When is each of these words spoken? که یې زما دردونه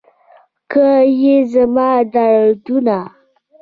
که 0.71 0.85
یې 1.21 1.35
زما 1.53 1.89
دردونه 2.13 2.99